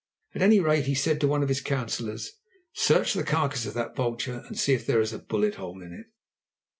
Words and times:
At 0.33 0.41
any 0.41 0.59
rate, 0.59 0.85
he 0.87 0.95
said 0.95 1.21
to 1.21 1.27
one 1.27 1.43
of 1.43 1.47
his 1.47 1.61
councillors: 1.61 2.31
"Search 2.73 3.13
the 3.13 3.23
carcase 3.23 3.67
of 3.67 3.75
that 3.75 3.95
vulture 3.95 4.41
and 4.47 4.57
see 4.57 4.73
if 4.73 4.83
there 4.83 4.99
is 4.99 5.13
a 5.13 5.19
bullet 5.19 5.53
hole 5.61 5.79
in 5.83 5.93
it." 5.93 6.07